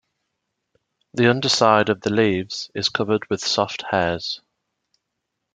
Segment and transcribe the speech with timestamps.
[1.13, 4.41] The underside of the leaves is covered with soft hairs.